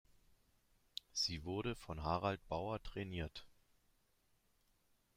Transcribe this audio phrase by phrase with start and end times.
[1.11, 3.45] Sie wurde von Harald Bauer trainiert.